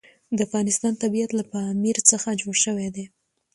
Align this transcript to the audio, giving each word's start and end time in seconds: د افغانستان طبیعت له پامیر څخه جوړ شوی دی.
د 0.35 0.37
افغانستان 0.47 0.93
طبیعت 1.03 1.31
له 1.35 1.43
پامیر 1.51 1.97
څخه 2.11 2.37
جوړ 2.41 2.55
شوی 2.65 2.87
دی. 2.95 3.05